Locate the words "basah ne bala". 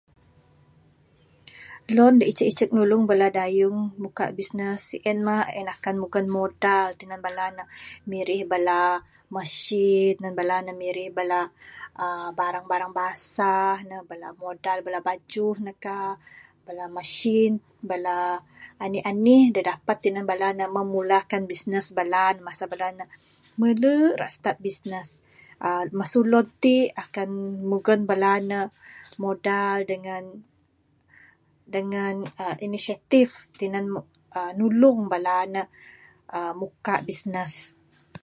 12.99-14.27